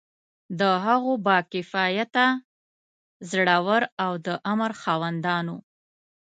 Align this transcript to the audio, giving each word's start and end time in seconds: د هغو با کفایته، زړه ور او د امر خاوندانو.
د 0.59 0.61
هغو 0.85 1.11
با 1.25 1.37
کفایته، 1.51 2.25
زړه 3.31 3.57
ور 3.65 3.83
او 4.03 4.11
د 4.25 4.27
امر 4.51 4.71
خاوندانو. 4.81 5.57